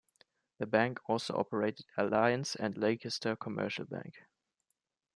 The 0.57 0.65
bank 0.65 0.99
also 1.07 1.35
operated 1.37 1.85
Alliance 1.95 2.55
and 2.55 2.75
Leicester 2.75 3.35
Commercial 3.35 3.85
Bank. 3.85 4.23